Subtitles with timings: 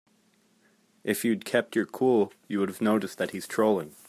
[1.03, 3.95] If you'd kept your cool, you would've noticed that he's trolling.